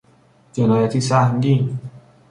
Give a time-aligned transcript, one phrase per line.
[0.53, 1.79] جنایتی سهمگین